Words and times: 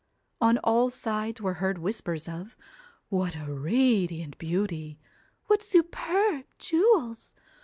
On 0.41 0.57
all 0.63 0.89
sides 0.89 1.41
were 1.41 1.53
heard 1.61 1.77
whispers 1.77 2.27
of, 2.27 2.57
'What 3.09 3.35
a 3.35 3.53
radiant 3.53 4.35
beauty! 4.39 4.97
what 5.45 5.61
superb 5.61 6.45
jewels! 6.57 7.35